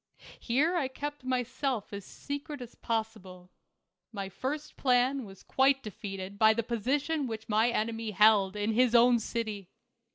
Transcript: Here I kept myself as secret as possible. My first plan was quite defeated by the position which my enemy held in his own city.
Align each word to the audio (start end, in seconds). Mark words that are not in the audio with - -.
Here 0.39 0.75
I 0.75 0.87
kept 0.87 1.23
myself 1.23 1.93
as 1.93 2.05
secret 2.05 2.59
as 2.59 2.73
possible. 2.73 3.51
My 4.11 4.29
first 4.29 4.75
plan 4.75 5.25
was 5.25 5.43
quite 5.43 5.83
defeated 5.83 6.39
by 6.39 6.55
the 6.55 6.63
position 6.63 7.27
which 7.27 7.47
my 7.47 7.69
enemy 7.69 8.09
held 8.09 8.55
in 8.55 8.71
his 8.73 8.95
own 8.95 9.19
city. 9.19 9.69